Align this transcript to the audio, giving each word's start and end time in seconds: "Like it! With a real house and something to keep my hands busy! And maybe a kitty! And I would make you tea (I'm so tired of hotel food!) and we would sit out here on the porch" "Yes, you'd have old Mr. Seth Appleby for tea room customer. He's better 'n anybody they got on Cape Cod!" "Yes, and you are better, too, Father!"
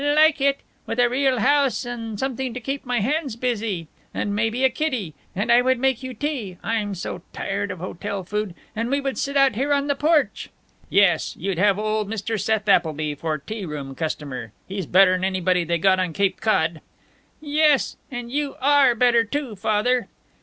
"Like 0.03 0.41
it! 0.41 0.61
With 0.87 0.99
a 0.99 1.07
real 1.11 1.37
house 1.41 1.85
and 1.85 2.17
something 2.19 2.55
to 2.55 2.59
keep 2.59 2.87
my 2.87 3.01
hands 3.01 3.35
busy! 3.35 3.87
And 4.15 4.35
maybe 4.35 4.63
a 4.63 4.69
kitty! 4.71 5.13
And 5.35 5.51
I 5.51 5.61
would 5.61 5.77
make 5.77 6.01
you 6.01 6.15
tea 6.15 6.57
(I'm 6.63 6.95
so 6.95 7.21
tired 7.33 7.69
of 7.69 7.77
hotel 7.77 8.23
food!) 8.23 8.55
and 8.75 8.89
we 8.89 8.99
would 8.99 9.19
sit 9.19 9.37
out 9.37 9.53
here 9.53 9.71
on 9.71 9.85
the 9.85 9.93
porch" 9.93 10.49
"Yes, 10.89 11.37
you'd 11.37 11.59
have 11.59 11.77
old 11.77 12.09
Mr. 12.09 12.41
Seth 12.41 12.67
Appleby 12.67 13.13
for 13.13 13.37
tea 13.37 13.63
room 13.63 13.93
customer. 13.93 14.53
He's 14.67 14.87
better 14.87 15.13
'n 15.13 15.23
anybody 15.23 15.63
they 15.63 15.77
got 15.77 15.99
on 15.99 16.13
Cape 16.13 16.41
Cod!" 16.41 16.81
"Yes, 17.39 17.95
and 18.09 18.31
you 18.31 18.55
are 18.59 18.95
better, 18.95 19.23
too, 19.23 19.55
Father!" 19.55 20.07